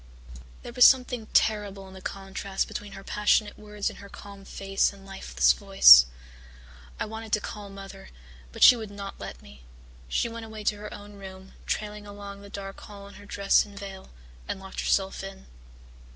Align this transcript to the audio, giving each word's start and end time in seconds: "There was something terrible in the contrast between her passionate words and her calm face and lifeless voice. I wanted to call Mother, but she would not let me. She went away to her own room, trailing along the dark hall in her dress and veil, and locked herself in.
"There 0.63 0.73
was 0.73 0.83
something 0.83 1.27
terrible 1.27 1.87
in 1.87 1.93
the 1.93 2.01
contrast 2.01 2.67
between 2.67 2.93
her 2.93 3.03
passionate 3.03 3.55
words 3.59 3.87
and 3.87 3.99
her 3.99 4.09
calm 4.09 4.45
face 4.45 4.91
and 4.91 5.05
lifeless 5.05 5.53
voice. 5.53 6.07
I 6.99 7.05
wanted 7.05 7.31
to 7.33 7.39
call 7.39 7.69
Mother, 7.69 8.09
but 8.51 8.63
she 8.63 8.75
would 8.75 8.89
not 8.89 9.19
let 9.19 9.43
me. 9.43 9.61
She 10.07 10.27
went 10.27 10.47
away 10.47 10.63
to 10.63 10.77
her 10.77 10.91
own 10.91 11.17
room, 11.17 11.53
trailing 11.67 12.07
along 12.07 12.41
the 12.41 12.49
dark 12.49 12.81
hall 12.81 13.07
in 13.09 13.13
her 13.13 13.27
dress 13.27 13.63
and 13.63 13.77
veil, 13.77 14.09
and 14.47 14.59
locked 14.59 14.79
herself 14.79 15.23
in. 15.23 15.45